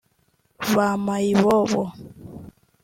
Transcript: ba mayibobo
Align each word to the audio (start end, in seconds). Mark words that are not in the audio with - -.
ba 0.73 0.87
mayibobo 1.05 1.83